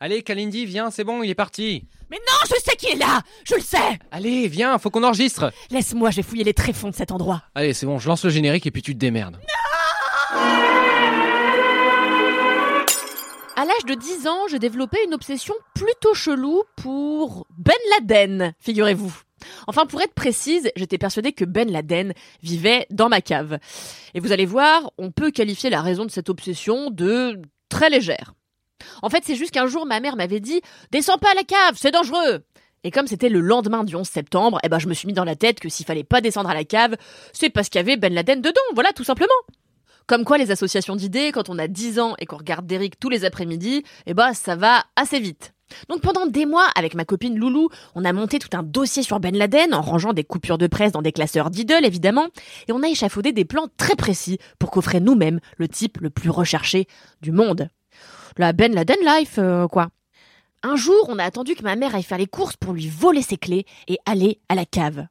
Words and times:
Allez, 0.00 0.22
Kalindi, 0.22 0.64
viens, 0.64 0.92
c'est 0.92 1.02
bon, 1.02 1.24
il 1.24 1.30
est 1.30 1.34
parti. 1.34 1.84
Mais 2.08 2.18
non, 2.18 2.38
je 2.44 2.54
sais 2.62 2.76
qui 2.76 2.86
est 2.86 2.94
là 2.94 3.20
Je 3.44 3.56
le 3.56 3.60
sais 3.60 3.98
Allez, 4.12 4.46
viens, 4.46 4.78
faut 4.78 4.90
qu'on 4.90 5.02
enregistre. 5.02 5.52
Laisse-moi, 5.72 6.12
je 6.12 6.16
vais 6.18 6.22
fouiller 6.22 6.44
les 6.44 6.54
tréfonds 6.54 6.90
de 6.90 6.94
cet 6.94 7.10
endroit. 7.10 7.42
Allez, 7.56 7.74
c'est 7.74 7.84
bon, 7.84 7.98
je 7.98 8.06
lance 8.06 8.22
le 8.22 8.30
générique 8.30 8.64
et 8.64 8.70
puis 8.70 8.80
tu 8.80 8.94
te 8.94 8.98
démerdes. 8.98 9.40
À 13.56 13.64
l'âge 13.64 13.84
de 13.88 13.94
10 13.94 14.28
ans, 14.28 14.46
je 14.48 14.56
développais 14.56 15.04
une 15.04 15.14
obsession 15.14 15.54
plutôt 15.74 16.14
chelou 16.14 16.62
pour 16.76 17.48
Ben 17.58 17.74
Laden, 17.98 18.54
figurez-vous. 18.60 19.12
Enfin, 19.66 19.84
pour 19.84 20.00
être 20.00 20.14
précise, 20.14 20.70
j'étais 20.76 20.98
persuadée 20.98 21.32
que 21.32 21.44
Ben 21.44 21.68
Laden 21.68 22.12
vivait 22.40 22.86
dans 22.90 23.08
ma 23.08 23.20
cave. 23.20 23.58
Et 24.14 24.20
vous 24.20 24.30
allez 24.30 24.46
voir, 24.46 24.92
on 24.96 25.10
peut 25.10 25.32
qualifier 25.32 25.70
la 25.70 25.82
raison 25.82 26.04
de 26.04 26.12
cette 26.12 26.28
obsession 26.28 26.90
de 26.90 27.42
très 27.68 27.90
légère. 27.90 28.34
En 29.02 29.10
fait, 29.10 29.22
c'est 29.24 29.34
juste 29.34 29.52
qu'un 29.52 29.66
jour, 29.66 29.86
ma 29.86 30.00
mère 30.00 30.16
m'avait 30.16 30.40
dit 30.40 30.60
«Descends 30.92 31.18
pas 31.18 31.30
à 31.32 31.34
la 31.34 31.44
cave, 31.44 31.76
c'est 31.76 31.90
dangereux!» 31.90 32.44
Et 32.84 32.90
comme 32.90 33.06
c'était 33.06 33.28
le 33.28 33.40
lendemain 33.40 33.84
du 33.84 33.96
11 33.96 34.06
septembre, 34.06 34.58
eh 34.62 34.68
ben, 34.68 34.78
je 34.78 34.86
me 34.86 34.94
suis 34.94 35.06
mis 35.06 35.12
dans 35.12 35.24
la 35.24 35.36
tête 35.36 35.58
que 35.60 35.68
s'il 35.68 35.84
fallait 35.84 36.04
pas 36.04 36.20
descendre 36.20 36.50
à 36.50 36.54
la 36.54 36.64
cave, 36.64 36.96
c'est 37.32 37.50
parce 37.50 37.68
qu'il 37.68 37.80
y 37.80 37.82
avait 37.82 37.96
Ben 37.96 38.14
Laden 38.14 38.40
dedans, 38.40 38.60
voilà, 38.74 38.92
tout 38.92 39.04
simplement. 39.04 39.28
Comme 40.06 40.24
quoi, 40.24 40.38
les 40.38 40.50
associations 40.50 40.96
d'idées, 40.96 41.32
quand 41.32 41.50
on 41.50 41.58
a 41.58 41.68
10 41.68 41.98
ans 41.98 42.14
et 42.18 42.26
qu'on 42.26 42.38
regarde 42.38 42.66
Derrick 42.66 42.98
tous 42.98 43.10
les 43.10 43.24
après-midi, 43.24 43.82
eh 44.06 44.14
ben, 44.14 44.32
ça 44.32 44.56
va 44.56 44.84
assez 44.96 45.20
vite. 45.20 45.52
Donc 45.88 46.00
pendant 46.00 46.26
des 46.26 46.46
mois, 46.46 46.66
avec 46.76 46.94
ma 46.94 47.04
copine 47.04 47.38
Loulou, 47.38 47.68
on 47.94 48.04
a 48.04 48.12
monté 48.12 48.38
tout 48.38 48.56
un 48.56 48.62
dossier 48.62 49.02
sur 49.02 49.20
Ben 49.20 49.36
Laden 49.36 49.74
en 49.74 49.82
rangeant 49.82 50.12
des 50.12 50.24
coupures 50.24 50.56
de 50.56 50.66
presse 50.66 50.92
dans 50.92 51.02
des 51.02 51.12
classeurs 51.12 51.50
d'idoles 51.50 51.84
évidemment, 51.84 52.28
et 52.68 52.72
on 52.72 52.82
a 52.82 52.88
échafaudé 52.88 53.32
des 53.32 53.44
plans 53.44 53.68
très 53.76 53.96
précis 53.96 54.38
pour 54.58 54.70
qu'offrait 54.70 55.00
nous-mêmes 55.00 55.40
le 55.58 55.68
type 55.68 55.98
le 56.00 56.08
plus 56.10 56.30
recherché 56.30 56.86
du 57.20 57.32
monde. 57.32 57.68
La 58.38 58.52
Ben 58.52 58.72
Laden 58.72 58.96
life, 59.04 59.34
euh, 59.38 59.66
quoi. 59.66 59.88
Un 60.62 60.76
jour, 60.76 61.06
on 61.08 61.18
a 61.18 61.24
attendu 61.24 61.54
que 61.56 61.62
ma 61.62 61.74
mère 61.76 61.94
aille 61.94 62.02
faire 62.04 62.18
les 62.18 62.26
courses 62.26 62.56
pour 62.56 62.72
lui 62.72 62.88
voler 62.88 63.22
ses 63.22 63.36
clés 63.36 63.66
et 63.88 63.98
aller 64.06 64.40
à 64.48 64.54
la 64.54 64.64
cave. 64.64 65.06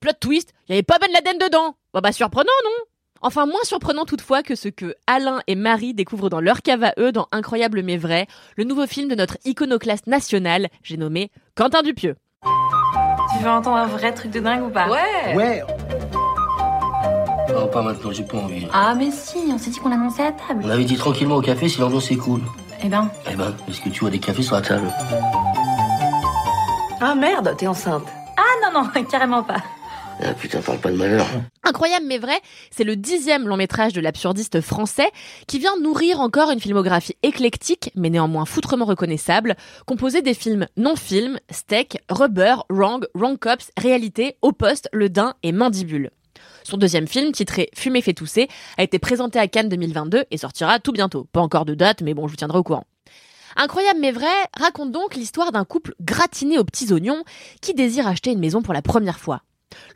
Plot 0.00 0.12
twist, 0.18 0.52
il 0.68 0.72
n'y 0.72 0.76
avait 0.76 0.82
pas 0.82 0.98
Ben 0.98 1.10
Laden 1.12 1.38
dedans. 1.38 1.74
Bah 1.92 2.00
bah 2.00 2.12
surprenant, 2.12 2.50
non? 2.64 2.70
Enfin, 3.22 3.44
moins 3.44 3.62
surprenant 3.64 4.06
toutefois 4.06 4.42
que 4.42 4.54
ce 4.54 4.68
que 4.68 4.94
Alain 5.06 5.42
et 5.46 5.54
Marie 5.56 5.92
découvrent 5.92 6.30
dans 6.30 6.40
leur 6.40 6.62
cave 6.62 6.84
à 6.84 6.94
eux 6.98 7.12
dans 7.12 7.28
Incroyable 7.32 7.82
mais 7.82 7.98
vrai, 7.98 8.26
le 8.56 8.64
nouveau 8.64 8.86
film 8.86 9.08
de 9.08 9.14
notre 9.14 9.36
iconoclaste 9.44 10.06
national, 10.06 10.68
j'ai 10.82 10.96
nommé 10.96 11.30
Quentin 11.54 11.82
Dupieux. 11.82 12.16
Tu 12.42 13.44
veux 13.44 13.50
entendre 13.50 13.76
un 13.76 13.86
vrai 13.86 14.14
truc 14.14 14.30
de 14.30 14.40
dingue 14.40 14.64
ou 14.64 14.70
pas? 14.70 14.88
Ouais 14.88 15.34
Ouais, 15.36 15.62
Non, 17.52 17.68
pas 17.68 17.82
maintenant, 17.82 18.10
j'ai 18.10 18.24
pas 18.24 18.38
envie. 18.38 18.66
Ah 18.72 18.94
mais 18.96 19.10
si, 19.10 19.36
on 19.52 19.58
s'est 19.58 19.68
dit 19.70 19.78
qu'on 19.80 19.90
l'annonçait 19.90 20.24
à 20.26 20.32
table. 20.32 20.62
On 20.64 20.70
avait 20.70 20.84
dit 20.84 20.96
tranquillement 20.96 21.36
au 21.36 21.42
café 21.42 21.68
si 21.68 21.78
l'ambiance 21.78 22.10
est 22.10 22.16
cool. 22.16 22.40
Eh 22.82 22.88
ben, 22.88 23.10
Eh 23.30 23.34
ben, 23.36 23.54
est-ce 23.68 23.80
que 23.80 23.88
tu 23.88 24.00
vois 24.00 24.10
des 24.10 24.18
cafés 24.18 24.42
sur 24.42 24.54
la 24.56 24.62
table? 24.62 24.90
Ah 27.00 27.14
merde, 27.14 27.54
t'es 27.56 27.66
enceinte. 27.66 28.06
ah 28.36 28.72
non 28.72 28.82
non, 28.82 29.02
carrément 29.10 29.42
pas. 29.42 29.58
Ah 30.22 30.34
putain, 30.34 30.60
parle 30.60 30.78
pas 30.78 30.90
de 30.90 30.96
malheur. 30.96 31.26
Incroyable 31.64 32.04
mais 32.06 32.18
vrai, 32.18 32.38
c'est 32.70 32.84
le 32.84 32.94
dixième 32.94 33.48
long 33.48 33.56
métrage 33.56 33.94
de 33.94 34.02
l'absurdiste 34.02 34.60
français 34.60 35.08
qui 35.46 35.58
vient 35.58 35.78
nourrir 35.80 36.20
encore 36.20 36.50
une 36.50 36.60
filmographie 36.60 37.16
éclectique 37.22 37.90
mais 37.96 38.10
néanmoins 38.10 38.44
foutrement 38.44 38.84
reconnaissable, 38.84 39.56
composée 39.86 40.20
des 40.20 40.34
films 40.34 40.66
non-films, 40.76 41.38
Steak, 41.50 41.98
Rubber, 42.10 42.56
Wrong, 42.68 43.06
Wrong 43.14 43.38
Cops, 43.38 43.70
Réalité, 43.78 44.36
Au 44.42 44.52
Poste, 44.52 44.90
Le 44.92 45.08
Dain 45.08 45.34
et 45.42 45.52
Mandibule. 45.52 46.10
Son 46.64 46.76
deuxième 46.76 47.08
film, 47.08 47.32
titré 47.32 47.70
Fumer 47.74 48.02
fait 48.02 48.12
tousser, 48.12 48.48
a 48.76 48.82
été 48.82 48.98
présenté 48.98 49.38
à 49.38 49.48
Cannes 49.48 49.68
2022 49.68 50.24
et 50.30 50.36
sortira 50.36 50.78
tout 50.78 50.92
bientôt. 50.92 51.26
Pas 51.32 51.40
encore 51.40 51.64
de 51.64 51.74
date, 51.74 52.02
mais 52.02 52.14
bon, 52.14 52.26
je 52.26 52.32
vous 52.32 52.36
tiendrai 52.36 52.58
au 52.58 52.62
courant. 52.62 52.84
Incroyable 53.56 53.98
mais 54.00 54.12
vrai 54.12 54.28
raconte 54.56 54.92
donc 54.92 55.16
l'histoire 55.16 55.52
d'un 55.52 55.64
couple 55.64 55.94
gratiné 56.00 56.58
aux 56.58 56.64
petits 56.64 56.92
oignons 56.92 57.24
qui 57.60 57.74
désire 57.74 58.06
acheter 58.06 58.30
une 58.30 58.38
maison 58.38 58.62
pour 58.62 58.74
la 58.74 58.82
première 58.82 59.18
fois. 59.18 59.42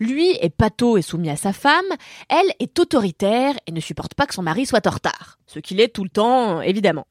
Lui 0.01 0.31
est 0.41 0.51
pâteau 0.51 0.97
et 0.97 1.03
soumis 1.03 1.31
à 1.31 1.37
sa 1.37 1.53
femme, 1.53 1.85
elle 2.29 2.53
est 2.61 2.79
autoritaire 2.79 3.55
et 3.67 3.73
ne 3.73 3.81
supporte 3.81 4.15
pas 4.15 4.27
que 4.27 4.35
son 4.35 4.43
mari 4.43 4.67
soit 4.67 4.87
en 4.87 4.91
retard. 4.91 5.39
Ce 5.47 5.59
qu'il 5.59 5.81
est 5.81 5.89
tout 5.89 6.05
le 6.05 6.11
temps, 6.11 6.61
évidemment. 6.61 7.07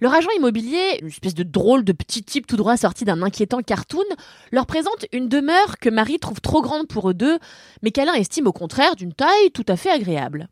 Leur 0.00 0.14
agent 0.14 0.30
immobilier, 0.36 0.98
une 1.00 1.08
espèce 1.08 1.34
de 1.34 1.42
drôle 1.42 1.84
de 1.84 1.92
petit 1.92 2.22
type 2.22 2.46
tout 2.46 2.56
droit 2.56 2.76
sorti 2.76 3.04
d'un 3.04 3.22
inquiétant 3.22 3.60
cartoon, 3.60 4.04
leur 4.52 4.66
présente 4.66 5.06
une 5.12 5.28
demeure 5.28 5.78
que 5.80 5.88
Marie 5.88 6.18
trouve 6.18 6.40
trop 6.40 6.62
grande 6.62 6.88
pour 6.88 7.10
eux 7.10 7.14
deux, 7.14 7.38
mais 7.82 7.90
qu'Alain 7.90 8.14
estime 8.14 8.46
au 8.46 8.52
contraire 8.52 8.96
d'une 8.96 9.12
taille 9.12 9.50
tout 9.52 9.66
à 9.68 9.76
fait 9.76 9.90
agréable. 9.90 10.48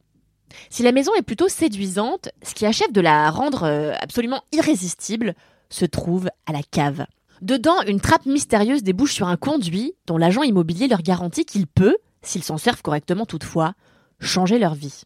Si 0.70 0.82
la 0.82 0.92
maison 0.92 1.12
est 1.14 1.22
plutôt 1.22 1.48
séduisante, 1.48 2.28
ce 2.42 2.54
qui 2.54 2.66
achève 2.66 2.92
de 2.92 3.00
la 3.00 3.30
rendre 3.30 3.64
euh, 3.64 3.92
absolument 4.00 4.42
irrésistible 4.52 5.34
se 5.70 5.84
trouve 5.84 6.28
à 6.46 6.52
la 6.52 6.62
cave. 6.62 7.06
Dedans, 7.40 7.82
une 7.86 8.00
trappe 8.00 8.26
mystérieuse 8.26 8.82
débouche 8.82 9.14
sur 9.14 9.26
un 9.26 9.36
conduit 9.36 9.94
dont 10.06 10.18
l'agent 10.18 10.42
immobilier 10.42 10.86
leur 10.86 11.02
garantit 11.02 11.44
qu'il 11.44 11.66
peut, 11.66 11.96
s'ils 12.22 12.44
s'en 12.44 12.58
servent 12.58 12.82
correctement 12.82 13.26
toutefois, 13.26 13.74
changer 14.20 14.58
leur 14.58 14.74
vie. 14.74 15.02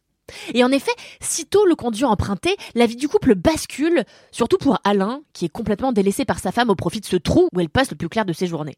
Et 0.55 0.65
en 0.65 0.73
effet, 0.73 0.93
sitôt 1.21 1.65
le 1.67 1.75
conduit 1.75 2.05
emprunté, 2.05 2.57
la 2.75 2.87
vie 2.87 2.97
du 2.97 3.09
couple 3.09 3.35
bascule, 3.35 4.05
surtout 4.31 4.59
pour 4.59 4.79
Alain, 4.85 5.21
qui 5.33 5.45
est 5.45 5.51
complètement 5.51 5.93
délaissé 5.93 6.25
par 6.25 6.39
sa 6.39 6.53
femme 6.53 6.71
au 6.71 6.75
profit 6.75 7.01
de 7.01 7.07
ce 7.07 7.17
trou 7.17 7.49
où 7.53 7.61
elle 7.61 7.69
passe 7.69 7.91
le 7.91 7.97
plus 7.97 8.09
clair 8.09 8.25
de 8.25 8.33
ses 8.33 8.47
journées. 8.47 8.77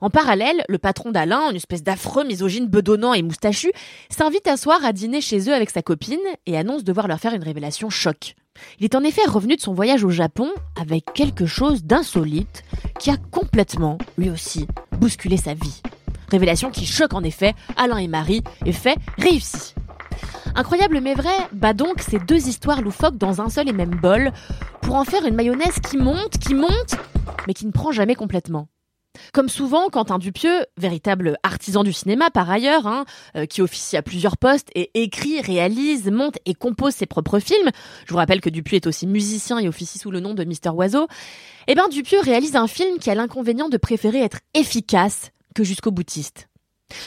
En 0.00 0.08
parallèle, 0.08 0.64
le 0.68 0.78
patron 0.78 1.10
d'Alain, 1.10 1.50
une 1.50 1.56
espèce 1.56 1.82
d'affreux 1.82 2.24
misogyne 2.24 2.66
bedonnant 2.66 3.12
et 3.12 3.22
moustachu, 3.22 3.70
s'invite 4.08 4.48
un 4.48 4.56
soir 4.56 4.82
à 4.84 4.92
dîner 4.92 5.20
chez 5.20 5.50
eux 5.50 5.54
avec 5.54 5.70
sa 5.70 5.82
copine 5.82 6.18
et 6.46 6.56
annonce 6.56 6.84
devoir 6.84 7.06
leur 7.06 7.20
faire 7.20 7.34
une 7.34 7.42
révélation 7.42 7.90
choc. 7.90 8.34
Il 8.78 8.84
est 8.84 8.94
en 8.94 9.04
effet 9.04 9.24
revenu 9.26 9.56
de 9.56 9.60
son 9.60 9.74
voyage 9.74 10.04
au 10.04 10.10
Japon 10.10 10.50
avec 10.80 11.12
quelque 11.12 11.46
chose 11.46 11.84
d'insolite 11.84 12.62
qui 12.98 13.10
a 13.10 13.16
complètement, 13.30 13.98
lui 14.16 14.30
aussi, 14.30 14.66
bousculé 14.98 15.36
sa 15.36 15.54
vie. 15.54 15.82
Révélation 16.30 16.70
qui 16.70 16.86
choque 16.86 17.14
en 17.14 17.22
effet 17.22 17.54
Alain 17.76 17.98
et 17.98 18.08
Marie 18.08 18.42
et 18.64 18.72
fait 18.72 18.96
réussi. 19.18 19.74
Incroyable 20.54 21.00
mais 21.00 21.14
vrai, 21.14 21.34
bah 21.52 21.72
donc 21.72 22.00
ces 22.00 22.18
deux 22.18 22.48
histoires 22.48 22.82
loufoques 22.82 23.16
dans 23.16 23.40
un 23.40 23.48
seul 23.48 23.68
et 23.68 23.72
même 23.72 23.94
bol 23.94 24.32
pour 24.82 24.96
en 24.96 25.04
faire 25.04 25.24
une 25.24 25.34
mayonnaise 25.34 25.78
qui 25.88 25.96
monte, 25.96 26.38
qui 26.38 26.54
monte, 26.54 26.96
mais 27.46 27.54
qui 27.54 27.66
ne 27.66 27.72
prend 27.72 27.92
jamais 27.92 28.14
complètement. 28.14 28.68
Comme 29.32 29.48
souvent, 29.48 29.88
Quentin 29.88 30.18
Dupieux, 30.18 30.66
véritable 30.76 31.36
artisan 31.42 31.82
du 31.82 31.92
cinéma 31.92 32.30
par 32.30 32.50
ailleurs, 32.50 32.86
hein, 32.86 33.04
euh, 33.36 33.46
qui 33.46 33.62
officie 33.62 33.96
à 33.96 34.02
plusieurs 34.02 34.36
postes 34.36 34.70
et 34.74 34.90
écrit, 34.94 35.40
réalise, 35.40 36.10
monte 36.10 36.38
et 36.46 36.54
compose 36.54 36.94
ses 36.94 37.06
propres 37.06 37.40
films, 37.40 37.70
je 38.06 38.12
vous 38.12 38.18
rappelle 38.18 38.40
que 38.40 38.50
Dupieux 38.50 38.76
est 38.76 38.86
aussi 38.86 39.06
musicien 39.06 39.58
et 39.58 39.68
officie 39.68 39.98
sous 39.98 40.10
le 40.10 40.20
nom 40.20 40.34
de 40.34 40.44
Mister 40.44 40.70
Oiseau, 40.70 41.08
eh 41.66 41.74
ben 41.74 41.88
Dupieux 41.88 42.20
réalise 42.20 42.56
un 42.56 42.68
film 42.68 42.98
qui 42.98 43.10
a 43.10 43.14
l'inconvénient 43.14 43.68
de 43.68 43.76
préférer 43.76 44.20
être 44.20 44.40
efficace 44.54 45.30
que 45.54 45.64
jusqu'au 45.64 45.90
boutiste. 45.90 46.49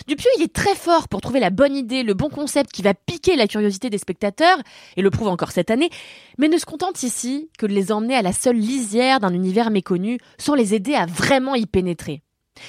Dupieux, 0.08 0.30
il 0.38 0.44
est 0.44 0.54
très 0.54 0.76
fort 0.76 1.08
pour 1.08 1.22
trouver 1.22 1.40
la 1.40 1.50
bonne 1.50 1.76
idée, 1.76 2.04
le 2.04 2.14
bon 2.14 2.30
concept 2.30 2.72
qui 2.72 2.82
va 2.82 2.94
piquer 2.94 3.36
la 3.36 3.48
curiosité 3.48 3.90
des 3.90 3.98
spectateurs, 3.98 4.58
et 4.98 5.02
le 5.02 5.10
prouve 5.10 5.28
encore 5.28 5.52
cette 5.52 5.72
année, 5.72 5.90
mais 6.38 6.50
ne 6.50 6.58
se 6.58 6.66
contente 6.66 7.04
ici 7.04 7.50
que 7.58 7.66
de 7.66 7.74
les 7.74 7.92
emmener 7.92 8.16
à 8.16 8.22
la 8.22 8.34
seule 8.34 8.58
lisière 8.58 9.20
d'un 9.20 9.34
univers 9.34 9.70
méconnu 9.70 10.18
sans 10.38 10.56
les 10.56 10.74
aider 10.74 10.96
à 10.96 11.06
vraiment 11.06 11.56
y 11.56 11.66
pénétrer. 11.66 12.23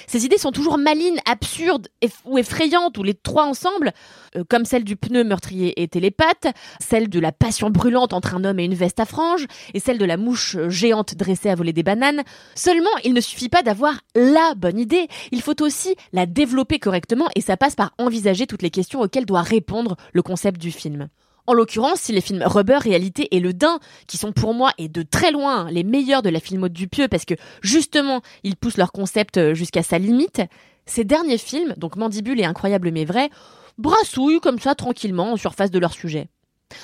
Ces 0.07 0.25
idées 0.25 0.37
sont 0.37 0.51
toujours 0.51 0.77
malines, 0.77 1.19
absurdes 1.29 1.87
ou 2.25 2.37
effrayantes, 2.37 2.97
ou 2.97 3.03
les 3.03 3.13
trois 3.13 3.45
ensemble, 3.45 3.93
euh, 4.35 4.43
comme 4.47 4.65
celle 4.65 4.83
du 4.83 4.95
pneu 4.95 5.23
meurtrier 5.23 5.81
et 5.81 5.87
télépathe, 5.87 6.47
celle 6.79 7.09
de 7.09 7.19
la 7.19 7.31
passion 7.31 7.69
brûlante 7.69 8.13
entre 8.13 8.35
un 8.35 8.43
homme 8.43 8.59
et 8.59 8.65
une 8.65 8.73
veste 8.73 8.99
à 8.99 9.05
franges, 9.05 9.45
et 9.73 9.79
celle 9.79 9.97
de 9.97 10.05
la 10.05 10.17
mouche 10.17 10.55
euh, 10.55 10.69
géante 10.69 11.15
dressée 11.15 11.49
à 11.49 11.55
voler 11.55 11.73
des 11.73 11.83
bananes. 11.83 12.23
Seulement, 12.55 12.89
il 13.03 13.13
ne 13.13 13.21
suffit 13.21 13.49
pas 13.49 13.63
d'avoir 13.63 13.99
la 14.15 14.53
bonne 14.55 14.79
idée, 14.79 15.07
il 15.31 15.41
faut 15.41 15.61
aussi 15.61 15.95
la 16.13 16.25
développer 16.25 16.79
correctement, 16.79 17.29
et 17.35 17.41
ça 17.41 17.57
passe 17.57 17.75
par 17.75 17.93
envisager 17.97 18.47
toutes 18.47 18.61
les 18.61 18.71
questions 18.71 19.01
auxquelles 19.01 19.25
doit 19.25 19.41
répondre 19.41 19.95
le 20.13 20.21
concept 20.21 20.59
du 20.59 20.71
film. 20.71 21.09
En 21.47 21.53
l'occurrence, 21.53 22.01
si 22.01 22.11
les 22.11 22.21
films 22.21 22.43
Rubber, 22.43 22.79
Réalité 22.79 23.27
et 23.35 23.39
Le 23.39 23.53
Dain, 23.53 23.79
qui 24.07 24.17
sont 24.17 24.31
pour 24.31 24.53
moi 24.53 24.71
et 24.77 24.89
de 24.89 25.03
très 25.03 25.31
loin 25.31 25.69
les 25.69 25.83
meilleurs 25.83 26.23
de 26.23 26.29
la 26.29 26.39
filmo 26.39 26.69
de 26.69 26.73
Dupieux 26.73 27.07
parce 27.07 27.25
que 27.25 27.35
justement 27.61 28.21
ils 28.43 28.55
poussent 28.55 28.77
leur 28.77 28.91
concept 28.91 29.37
euh, 29.37 29.53
jusqu'à 29.53 29.83
sa 29.83 29.99
limite, 29.99 30.41
ces 30.85 31.03
derniers 31.03 31.37
films, 31.37 31.73
donc 31.77 31.97
Mandibule 31.97 32.39
et 32.39 32.45
Incroyable 32.45 32.91
mais 32.91 33.05
vrai, 33.05 33.29
brassouillent 33.77 34.39
comme 34.39 34.59
ça 34.59 34.73
tranquillement 34.73 35.33
en 35.33 35.37
surface 35.37 35.71
de 35.71 35.79
leur 35.79 35.93
sujet. 35.93 36.27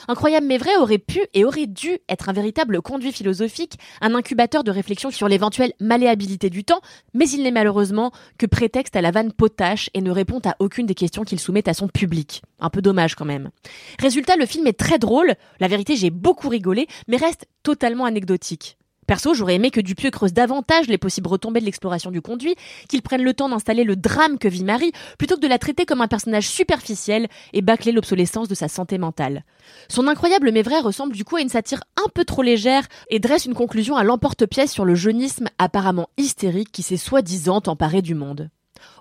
Incroyable 0.07 0.48
mais 0.48 0.57
vrai 0.57 0.75
aurait 0.78 0.98
pu 0.98 1.22
et 1.33 1.45
aurait 1.45 1.68
dû 1.68 1.98
être 2.10 2.30
un 2.30 2.33
véritable 2.33 2.81
conduit 2.81 3.12
philosophique, 3.12 3.78
un 4.01 4.13
incubateur 4.16 4.63
de 4.63 4.72
réflexion 4.72 5.12
sur 5.12 5.28
l'éventuelle 5.28 5.74
malléabilité 5.80 6.50
du 6.50 6.63
temps, 6.63 6.81
mais 7.13 7.30
il 7.30 7.44
n'est 7.44 7.51
malheureusement 7.51 8.12
que 8.38 8.45
prétexte 8.45 8.95
à 8.95 9.01
la 9.01 9.12
vanne 9.12 9.31
potache 9.31 9.89
et 9.94 10.01
ne 10.01 10.12
répond 10.12 10.42
à 10.45 10.56
aucune 10.60 10.86
des 10.86 10.95
questions 10.95 11.24
qu'il 11.24 11.39
soumet 11.39 11.68
à 11.68 11.74
son 11.74 11.88
public. 11.88 12.42
Un 12.60 12.69
peu 12.69 12.81
dommage 12.81 13.16
quand 13.16 13.25
même. 13.25 13.50
Résultat, 14.00 14.36
le 14.36 14.45
film 14.45 14.68
est 14.68 14.78
très 14.78 15.00
drôle, 15.00 15.33
la 15.60 15.68
vérité 15.68 15.95
j'ai 15.95 16.10
beaucoup 16.10 16.50
rigolé, 16.50 16.88
mais 17.07 17.18
reste 17.18 17.48
totalement 17.63 18.06
anecdotique. 18.06 18.78
Perso, 19.12 19.34
j'aurais 19.34 19.56
aimé 19.56 19.72
que 19.72 19.81
Dupieux 19.81 20.10
creuse 20.10 20.31
davantage 20.31 20.88
les 20.88 20.98
possibles 20.98 21.28
retombées 21.28 21.60
de 21.60 21.66
l'exploration 21.66 22.12
du 22.12 22.22
conduit, 22.22 22.56
qu'il 22.88 23.02
prenne 23.02 23.24
le 23.24 23.34
temps 23.34 23.50
d'installer 23.50 23.84
le 23.84 23.98
drame 23.98 24.38
que 24.38 24.48
vit 24.48 24.63
Marie, 24.63 24.94
plutôt 25.18 25.36
que 25.36 25.42
de 25.42 25.50
la 25.50 25.60
traiter 25.60 25.86
comme 25.86 26.00
un 26.00 26.08
personnage 26.08 26.48
superficiel 26.48 27.28
et 27.52 27.62
bâcler 27.62 27.92
l'obsolescence 27.92 28.48
de 28.48 28.56
sa 28.56 28.69
santé 28.69 28.98
mentale. 28.98 29.44
Son 29.90 30.08
incroyable 30.08 30.50
mais 30.54 30.62
vrai 30.62 30.80
ressemble 30.80 31.12
du 31.12 31.25
coup 31.25 31.36
à 31.36 31.42
une 31.42 31.50
satire 31.50 31.81
un 31.98 32.08
peu 32.16 32.24
trop 32.24 32.42
légère 32.42 32.88
et 33.10 33.19
dresse 33.19 33.44
une 33.44 33.54
conclusion 33.54 33.98
à 33.98 34.06
l'emporte-pièce 34.06 34.72
sur 34.72 34.86
le 34.86 34.96
jeunisme 34.96 35.50
apparemment 35.57 36.07
hystérique 36.16 36.72
qui 36.72 36.81
s'est 36.81 36.96
soi-disant 36.96 37.64
emparé 37.68 38.02
du 38.02 38.16
monde. 38.16 38.50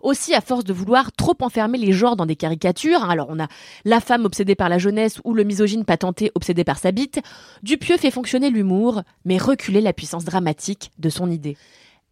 Aussi, 0.02 0.34
à 0.34 0.40
force 0.40 0.64
de 0.64 0.72
vouloir 0.72 1.12
trop 1.12 1.36
enfermer 1.40 1.78
les 1.78 1.92
genres 1.92 2.16
dans 2.16 2.26
des 2.26 2.36
caricatures, 2.36 3.02
hein, 3.02 3.10
alors 3.10 3.26
on 3.30 3.40
a 3.40 3.48
la 3.84 4.00
femme 4.00 4.24
obsédée 4.24 4.54
par 4.54 4.68
la 4.68 4.78
jeunesse 4.78 5.20
ou 5.24 5.34
le 5.34 5.44
misogyne 5.44 5.84
patenté 5.84 6.30
obsédé 6.34 6.64
par 6.64 6.78
sa 6.78 6.92
bite, 6.92 7.20
Dupieux 7.62 7.96
fait 7.96 8.10
fonctionner 8.10 8.50
l'humour, 8.50 9.02
mais 9.24 9.38
reculer 9.38 9.80
la 9.80 9.92
puissance 9.92 10.24
dramatique 10.24 10.90
de 10.98 11.08
son 11.08 11.30
idée. 11.30 11.56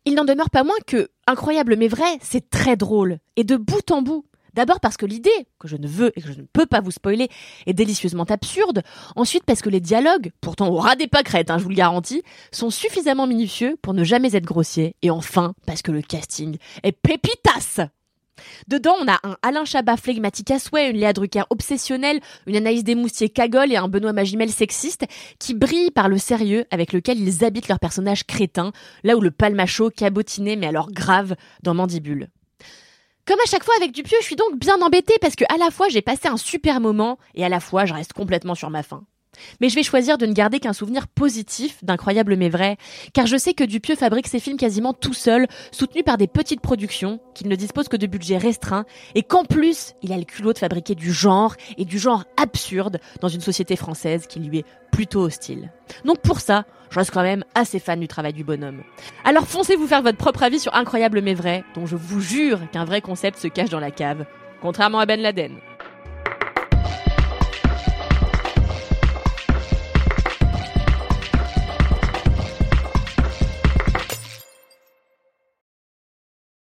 Il 0.05 0.15
n'en 0.15 0.25
demeure 0.25 0.51
pas 0.51 0.65
moins 0.65 0.75
que, 0.87 1.09
incroyable 1.27 1.77
mais 1.77 1.89
vrai, 1.89 2.19
c'est 2.23 2.49
très 2.51 2.77
drôle, 2.77 3.19
et 3.37 3.45
de 3.45 3.57
bout 3.57 3.91
en 3.91 4.03
bout. 4.03 4.25
D'abord 4.55 4.81
parce 4.81 4.97
que 4.97 5.07
l'idée, 5.07 5.31
que 5.59 5.69
je 5.69 5.77
ne 5.77 5.87
veux 5.87 6.13
et 6.17 6.23
que 6.23 6.33
je 6.33 6.39
ne 6.39 6.47
peux 6.53 6.67
pas 6.67 6.81
vous 6.81 6.91
spoiler, 6.91 7.29
est 7.67 7.75
délicieusement 7.75 8.25
absurde. 8.25 8.83
Ensuite 9.17 9.45
parce 9.45 9.63
que 9.63 9.71
les 9.71 9.81
dialogues, 9.81 10.31
pourtant 10.41 10.69
au 10.69 10.77
ras 10.77 10.97
des 10.97 11.09
pâquerettes, 11.09 11.51
hein, 11.51 11.59
je 11.59 11.63
vous 11.63 11.71
le 11.71 11.75
garantis, 11.75 12.23
sont 12.53 12.71
suffisamment 12.71 13.27
minutieux 13.27 13.77
pour 13.83 13.95
ne 13.95 14.05
jamais 14.05 14.35
être 14.35 14.45
grossiers. 14.45 14.95
Et 15.03 15.11
enfin 15.11 15.55
parce 15.67 15.83
que 15.83 15.93
le 15.93 16.03
casting 16.03 16.57
est 16.83 16.93
pépitas 16.93 17.89
Dedans, 18.69 18.95
on 19.01 19.09
a 19.09 19.19
un 19.23 19.37
Alain 19.43 19.65
Chabat 19.65 19.97
flegmatique 19.97 20.51
à 20.51 20.59
souhait, 20.59 20.91
une 20.91 20.97
Léa 20.97 21.13
Drucker 21.13 21.43
obsessionnelle, 21.51 22.21
une 22.47 22.57
Anaïs 22.57 22.85
Desmoustiers 22.85 23.29
cagole 23.29 23.73
et 23.73 23.77
un 23.77 23.89
Benoît 23.89 24.13
Magimel 24.13 24.51
sexiste 24.51 25.07
qui 25.39 25.55
brillent 25.55 25.91
par 25.91 26.09
le 26.09 26.19
sérieux 26.19 26.65
avec 26.71 26.93
lequel 26.93 27.19
ils 27.19 27.45
habitent 27.45 27.69
leurs 27.69 27.81
personnages 27.81 28.25
crétins, 28.25 28.73
là 29.05 29.17
où 29.17 29.21
le 29.21 29.31
palmacho 29.31 29.91
cabotiné 29.91 30.57
mais 30.57 30.67
alors 30.67 30.91
grave 30.91 31.35
dans 31.63 31.75
Mandibule. 31.75 32.29
Comme 33.29 33.41
à 33.45 33.51
chaque 33.51 33.63
fois 33.63 33.75
avec 33.77 33.93
Dupieux, 33.93 34.17
je 34.23 34.25
suis 34.25 34.37
donc 34.37 34.57
bien 34.57 34.81
embêtée 34.81 35.13
parce 35.21 35.37
que 35.37 35.45
à 35.53 35.59
la 35.59 35.71
fois 35.71 35.91
j'ai 35.91 36.01
passé 36.01 36.29
un 36.29 36.39
super 36.39 36.81
moment 36.81 37.19
et 37.35 37.45
à 37.45 37.51
la 37.51 37.61
fois 37.61 37.85
je 37.85 37.93
reste 37.93 38.15
complètement 38.15 38.55
sur 38.55 38.71
ma 38.71 38.83
faim. 38.83 39.05
Mais 39.61 39.69
je 39.69 39.75
vais 39.75 39.83
choisir 39.83 40.19
de 40.19 40.27
ne 40.27 40.33
garder 40.33 40.61
qu'un 40.61 40.73
souvenir 40.73 41.09
positif 41.09 41.83
d'incroyable 41.83 42.37
mais 42.37 42.49
vrai, 42.49 42.77
car 43.13 43.27
je 43.27 43.37
sais 43.37 43.55
que 43.55 43.65
Dupieux 43.65 43.97
fabrique 43.97 44.29
ses 44.29 44.41
films 44.41 44.57
quasiment 44.57 44.93
tout 44.93 45.15
seul, 45.15 45.47
soutenu 45.73 46.03
par 46.03 46.17
des 46.17 46.27
petites 46.27 46.61
productions, 46.61 47.21
qu'il 47.35 47.49
ne 47.49 47.57
dispose 47.57 47.89
que 47.89 47.97
de 47.97 48.07
budgets 48.07 48.39
restreints, 48.39 48.85
et 49.15 49.23
qu'en 49.23 49.45
plus, 49.45 49.95
il 50.03 50.13
a 50.13 50.17
le 50.17 50.25
culot 50.25 50.53
de 50.53 50.59
fabriquer 50.59 50.95
du 50.95 51.13
genre, 51.13 51.55
et 51.77 51.85
du 51.85 51.99
genre 51.99 52.25
absurde, 52.37 52.99
dans 53.21 53.29
une 53.29 53.41
société 53.41 53.77
française 53.77 54.27
qui 54.27 54.41
lui 54.41 54.59
est 54.59 54.67
plutôt 54.91 55.21
hostile. 55.23 55.71
Donc 56.05 56.21
pour 56.21 56.41
ça, 56.41 56.65
je 56.91 56.99
reste 56.99 57.11
quand 57.11 57.23
même 57.23 57.45
assez 57.55 57.79
fan 57.79 58.01
du 58.01 58.09
travail 58.09 58.33
du 58.33 58.45
bonhomme. 58.45 58.83
Alors 59.25 59.47
foncez 59.47 59.77
vous 59.77 59.87
faire 59.87 60.03
votre 60.03 60.19
propre 60.19 60.43
avis 60.43 60.61
sur 60.61 60.75
Incroyable 60.75 61.21
mais 61.23 61.35
vrai, 61.35 61.65
dont 61.75 61.87
je 61.87 61.97
vous 61.97 62.21
jure 62.21 62.61
qu'un 62.71 62.85
vrai 62.85 63.01
concept 63.01 63.39
se 63.39 63.49
cache 63.49 63.71
dans 63.71 63.81
la 63.81 63.91
cave, 63.91 64.25
contrairement 64.61 64.99
à 64.99 65.07
Ben 65.07 65.21
Laden. 65.21 65.59